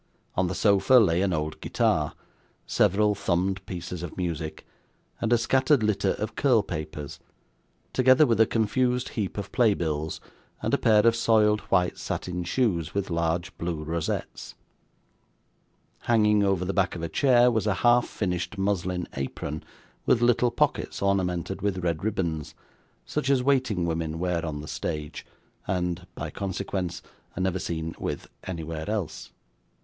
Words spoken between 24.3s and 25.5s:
on the stage,